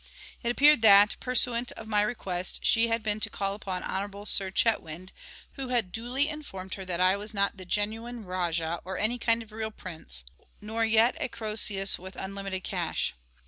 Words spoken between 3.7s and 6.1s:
Hon'ble Sir CHETWYND, who had